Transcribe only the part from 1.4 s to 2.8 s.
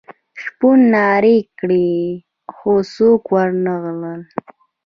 کړې خو